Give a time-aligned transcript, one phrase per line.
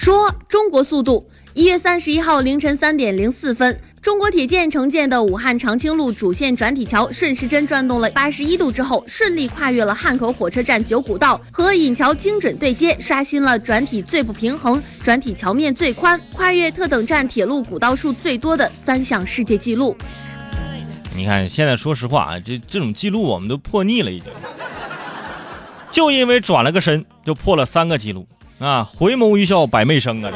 [0.00, 19.94] 说中国速度，一月三十一号凌晨三点零四分，中国铁建承建的武汉长青路主线转体桥顺时针转动了八十一度之后，顺利跨越了汉口火车站九股道，和引桥精准对接，刷新了转体最不平衡、转体桥面最宽、跨越特等站铁路古道数最多的三项世界纪录。
[21.14, 24.32] 你看，现在说实话啊，这这种记录我们都破腻了，已经。
[25.90, 28.26] 就因为转了个身，就破了三个记录
[28.60, 28.86] 啊！
[28.96, 30.30] 回眸一笑百媚生啊！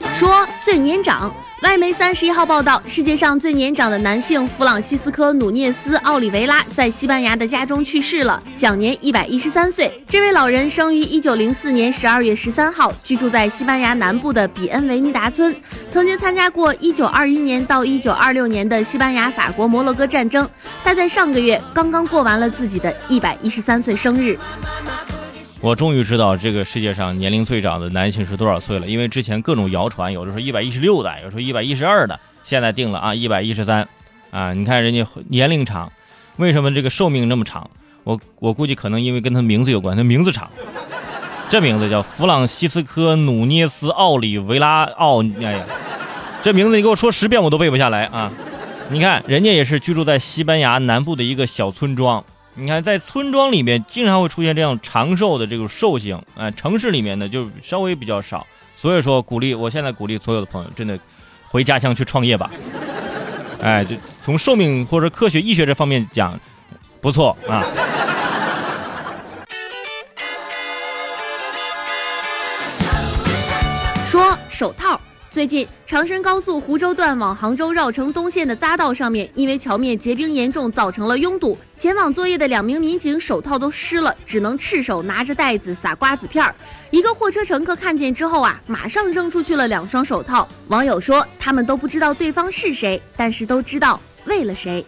[0.00, 1.30] 这说最年长。
[1.62, 9.90] 外媒三十一号报道，世界上最年长的男性弗朗西斯科·努涅斯·奥利维拉在西班牙的家中去世了，享年一百一十三岁。
[10.06, 15.56] 这位老人生于一九零四年十二月十三号，居住在西班牙南部的比恩维尼达村，
[15.90, 20.46] 曾经参加过一九二一年到一九二六年的西班牙法国摩洛哥战争。
[20.84, 24.38] 他在上个月刚刚过完了自己的一百一十三岁生日。
[25.66, 33.88] 我终于知道这个世界上年龄最长的男性是多少岁了，因为之前各种谣传，有的说一百一十六的，有时候一百一十二的，现在定了啊一百一十三，
[34.30, 35.90] 啊，你看人家年龄长，
[36.36, 37.68] 为什么这个寿命那么长？
[38.04, 40.48] 我我估计可能因为跟他名字有关，他名字长，
[41.48, 45.64] 这名字叫弗朗西斯科·努涅斯·奥里维拉奥，哎呀，
[46.42, 48.30] 这名字你给我说十遍我都背不下来啊！
[48.90, 52.24] 你看人家也是居住在西班牙南部的一个小村庄。
[52.58, 58.46] 你看，在村庄里面经常会出现这样长寿的这种寿星，啊，城市里面呢就稍微比较少。
[58.78, 60.98] 所以说，鼓励我现在鼓励所有的朋友，真的
[61.48, 62.50] 回家乡去创业吧。
[63.60, 63.94] 哎，就
[64.24, 66.38] 从寿命或者科学医学这方面讲，
[67.02, 67.62] 不错啊。
[74.06, 74.98] 说手套。
[75.36, 81.58] 最近，长深高速湖州段往杭州绕城东线的匝道上面，因为桥面结冰严重，造成了拥堵。
[81.76, 86.54] 前往作业的两名民警手套都湿了，只能赤手拿着袋子撒瓜子片儿。
[86.90, 90.48] 一个货车乘客看见之后啊，马上扔出去了两双手套。
[90.68, 94.82] 网友说，他们都不知道对方是谁，但是都知道为了谁。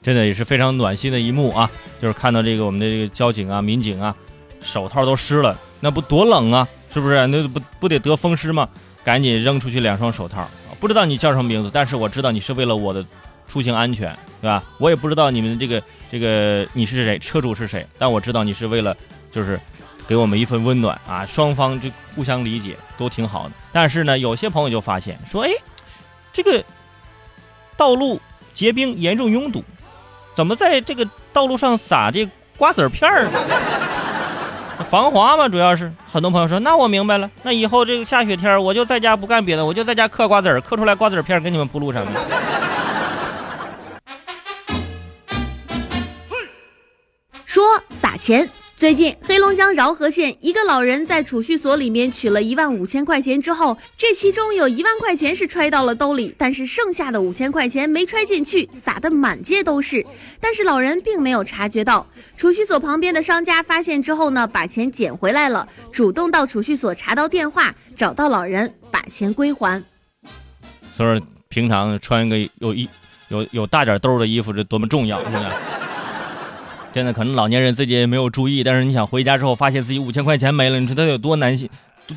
[0.00, 1.68] 真的也是非常暖心的一幕啊！
[2.00, 4.14] 就是看到这个我们的这个交警啊、民警啊，
[4.60, 6.68] 手套都湿了，那不多冷啊？
[6.94, 7.26] 是不是？
[7.26, 8.68] 那不不得得风湿吗？
[9.04, 10.48] 赶紧扔出去两双手套，
[10.78, 13.04] 不知道你叫什么名字，但是我知道你是为了我的
[13.48, 14.62] 出行安全，对吧？
[14.78, 18.96] 我也不知道你们这个这个你是谁，车主是谁，但我知道你是为了
[19.30, 19.60] 就是
[20.06, 23.54] 给我们一份温暖啊，双方就互相理解都挺好的。
[23.72, 25.50] 但是呢，有些朋友就发现说，哎，
[26.32, 26.64] 这个
[27.76, 28.20] 道路
[28.54, 29.62] 结冰严重拥堵，
[30.34, 33.40] 怎么在这个道路上撒这瓜子片儿呢？
[34.92, 42.06] 防滑嘛，主要是很多朋友说，那我明白了，那以后这个下雪天，我就在家不干别的，我就在家嗑瓜子儿，嗑出来瓜子片给你们铺路上。
[47.46, 48.46] 说撒钱。
[48.82, 60.04] 最近，黑龙江饶河县一个老人在储蓄所里面取了一万五千块钱之后，这其中有一万块钱是揣到了兜里，但是剩下的五千块钱没揣进去，撒的满街都是。
[60.40, 62.04] 但是老人并没有察觉到，
[62.36, 69.80] 储蓄所旁边的商家发现之后呢，把钱捡回来了，主动到储蓄所查到电话，找到老人，把钱归还。
[70.96, 72.88] 所以平常穿一个有一
[73.28, 75.44] 有有大点兜的衣服，这多么重要，是不是？
[76.92, 81.68] 真的可能老年人自己也没有注意，但是你想回家之后发现自己五千块钱没了，你说他有多难心，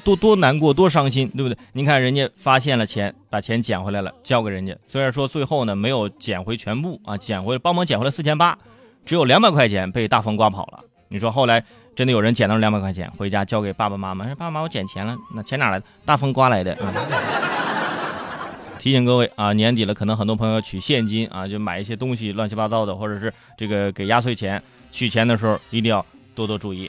[0.04, 1.58] 多多难过，多伤心，对不对？
[1.72, 4.76] 你看人家发现了钱，把钱捡回来了，交给人家。
[4.86, 8.58] 虽然说最后呢没有捡回全部啊，捡回帮忙捡回来四千八，
[9.06, 10.80] 只有两百块钱被大风刮跑了。
[11.08, 11.64] 你说后来
[11.96, 15.86] 真的有人捡到两百块钱回家交给爸爸妈妈，说爸爸妈妈我捡钱了，那钱哪来的？
[16.04, 16.78] 大风刮来的。
[18.86, 26.88] 提醒各位啊，年底了，可能很多朋友取现金啊，就买一些东西乱七八糟的，或者是这个给压岁钱，取钱的时候一定要多多注意。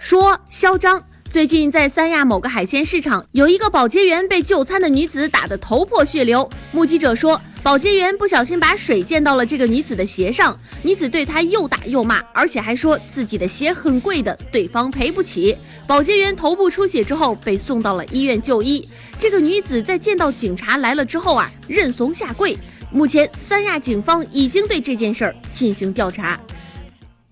[0.00, 1.00] 说嚣张。
[1.30, 6.48] 最近在三亚某个海鲜市场，有一个保洁员被就餐的女子打得头破血流。
[6.72, 15.54] 目击者说，保洁员不小心把水溅到了这个女子的鞋上，女子对他又打又骂，而且还说自己的鞋很贵的，对方赔不起。
[15.86, 18.88] 保洁员头部出血之后被送到了医院就医。
[19.18, 22.56] 这个女子在见到警察来了之后啊，认怂下跪。
[22.90, 26.40] 目前三亚警方已经对这件事儿进行调查。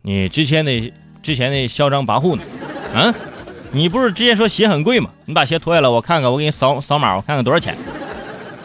[0.02, 0.92] 你之前那
[1.22, 2.42] 之前那嚣张跋扈呢？
[2.92, 3.14] 啊？
[3.76, 5.10] 你不是之前说鞋很贵吗？
[5.26, 7.76] 你把鞋脱下来，我看看，我给你扫扫码，我看看多少钱。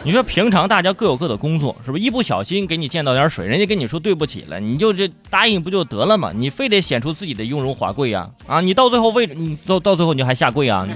[0.04, 2.02] 你说平常大家各有各的工作，是不是？
[2.02, 6.32] 一不小心给你溅到点水，人家跟你说对不起了，你就这答应不就得了吗？
[6.34, 8.30] 你非得显出自己的雍容华贵呀？
[8.46, 10.88] 啊，你到最后为你到到最后你就还下跪啊？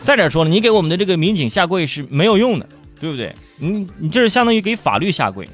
[0.00, 2.66] 再者说了，你给我们的这个民警下跪是没有用的，
[2.98, 3.34] 对不对？
[3.58, 5.46] 你你这是相当于给法律下跪，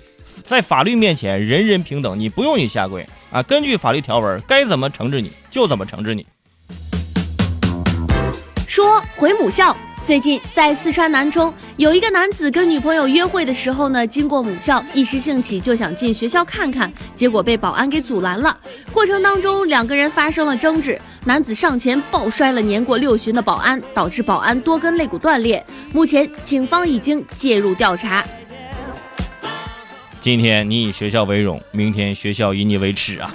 [0.46, 3.42] 在法律面前人人平等，你不用你下跪啊！
[3.42, 6.24] 根据法律条文，该怎么惩治你就怎么惩治你。
[8.68, 9.74] 说回母校。
[10.04, 18.56] 最近在四川南充，有一个男子跟女朋友约会的时候呢，经过母校，一时兴起就想进学校看看，结果被保安给阻拦了。
[18.92, 25.64] 过程当中，两个人发生了争执，男子上前抱摔了年过六旬的保安，导致保安多根肋骨断裂。
[25.92, 28.24] 目前警方已经介入调查。
[30.20, 33.34] 今天你以学校为荣，明天学校以你为耻啊！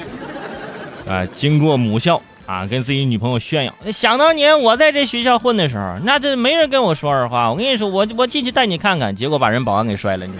[1.07, 2.21] 啊，经过母校。
[2.45, 3.73] 啊，跟自己女朋友炫耀。
[3.91, 7.49] 想当年我在这学校混的时候，那这没人跟我说二话。
[7.49, 10.27] 我跟你说，我我进去带你看看，结果把人保安给摔了。
[10.27, 10.33] 你，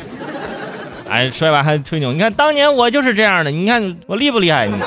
[1.10, 2.12] 哎，摔完还吹牛。
[2.12, 3.52] 你看当年我就是这样的。
[3.52, 4.68] 你看我厉不厉害？
[4.68, 4.78] 你。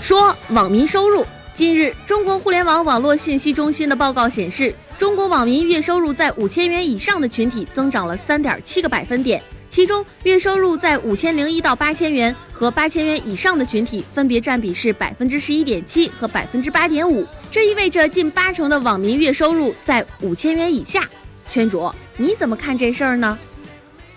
[0.00, 9.42] 说网民收入，近日中国互联网网络信息中心的报告显示，中国网民月收入在五千元以上的群体增长了三点七个百分点。
[9.72, 17.26] 其中，月收入在五千零一到八千元和八千元以上的群体，分别占比是百分之十一点七和百分之八点五。
[17.50, 21.08] 这意味着近八成的网民月收入在五千元以下。
[21.48, 23.38] 圈主，你怎么看这事儿呢？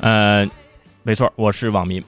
[0.02, 0.46] 呃，
[1.04, 2.04] 没错，我是网民。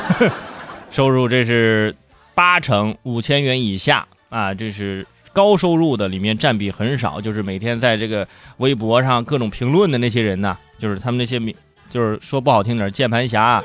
[0.92, 1.96] 收入这是
[2.34, 11.54] 八成五千元以下啊，这是高收入的里面占比很少，就是每天在这个微博上各种评论的那些人呢，就是他们那些名。
[11.90, 13.62] 就是说不好听点，键盘侠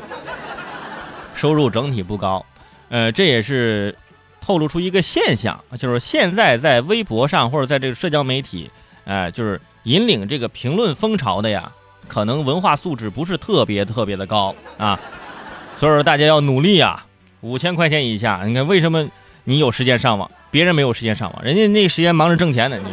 [1.35, 2.45] 收入整体不高，
[2.89, 3.95] 呃，这也是
[4.41, 8.69] 透露出一个现象，就是现在在微博上或者在这个社交媒体，
[9.05, 11.71] 哎，就是引领这个评论风潮的呀，
[12.07, 14.99] 可能文化素质不是特别特别的高啊，
[15.77, 17.05] 所以说大家要努力啊，
[17.41, 19.07] 五千块钱以下，你看为什么
[19.45, 22.91] 你有时间上网，别人没有时间上网，人家那时间忙着挣钱呢，你。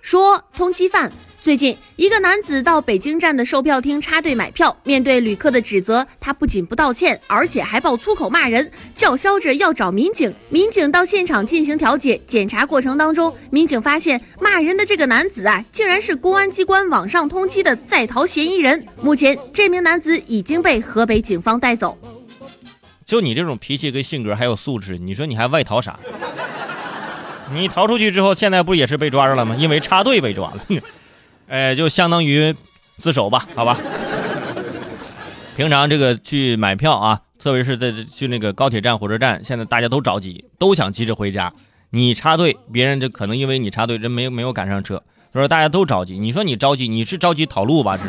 [0.00, 1.12] 说通缉犯。
[1.42, 10.34] 最近，一个男子到北京站的售票厅插队买票，面对旅客的指责，他不仅不道歉，而且还爆粗口骂人，叫嚣着要找民警。
[10.48, 18.84] 民警到现场进行调解，检查过程当中，民警发现骂人的这个男子啊，竟然是公安机关网上通缉的在逃嫌疑人。
[19.00, 21.96] 目前，这名男子已经被河北警方带走。
[23.04, 25.96] 就你这种脾气跟性格还有素质，你说你还外逃啥？
[27.52, 29.54] 你逃出去之后，现在不也是被抓着了吗？
[29.58, 30.64] 因为插队被抓了。
[31.48, 32.54] 哎，就相当于
[32.96, 33.78] 自首吧，好吧。
[35.56, 41.52] 平常这个去买票啊，特别是在去那个高铁站、火车站，现在大家都着急，都想急着回家。
[41.90, 44.96] 你插队，别人就可能因为你插队，人没没有赶上车，
[45.32, 46.18] 所以说大家都着急。
[46.18, 47.96] 你说你着急，你是着急跑路吧？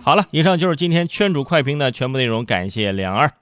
[0.00, 3.30] 好了，以上就是今天圈主快评的全部内容，感谢两二。